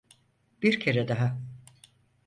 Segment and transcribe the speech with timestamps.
[0.63, 1.41] Bir kere daha.